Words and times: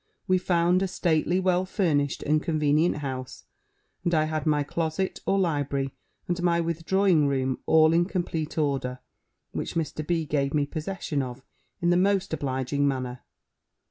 We 0.27 0.39
found 0.39 0.81
a 0.81 0.87
stately, 0.87 1.39
well 1.39 1.63
furnished, 1.63 2.23
and 2.23 2.41
convenient 2.41 2.95
house; 3.05 3.45
and 4.03 4.15
I 4.15 4.23
had 4.23 4.47
my 4.47 4.63
closet, 4.63 5.19
or 5.27 5.37
library, 5.37 5.91
and 6.27 6.41
my 6.41 6.59
withdrawing 6.59 7.27
room, 7.27 7.59
all 7.67 7.93
in 7.93 8.05
complete 8.05 8.57
order, 8.57 8.97
which 9.51 9.75
Mr. 9.75 10.03
B. 10.07 10.25
gave 10.25 10.55
me 10.55 10.65
possession 10.65 11.21
of 11.21 11.45
in 11.81 11.91
the 11.91 11.97
most 11.97 12.33
obliging 12.33 12.87
manner. 12.87 13.19